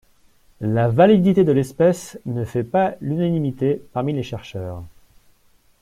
La 0.65 0.87
validité 0.87 1.43
de 1.43 1.51
l'espèce 1.51 2.17
ne 2.25 2.43
fait 2.43 2.63
pas 2.63 2.95
l'unanimité 3.01 3.83
parmi 3.93 4.13
les 4.13 4.23
chercheurs. 4.23 4.83